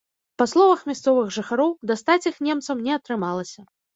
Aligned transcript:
Па 0.41 0.45
словах 0.51 0.79
мясцовых 0.91 1.27
жыхароў, 1.35 1.69
дастаць 1.91 2.25
іх 2.31 2.41
немцам 2.47 2.77
не 2.87 2.97
атрымалася. 2.99 3.61